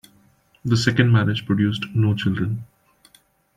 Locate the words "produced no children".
1.45-2.63